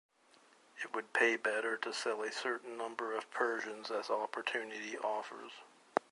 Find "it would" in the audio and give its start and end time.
0.83-1.13